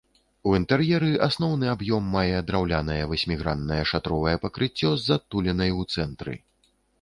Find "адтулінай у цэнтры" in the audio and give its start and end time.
5.19-6.35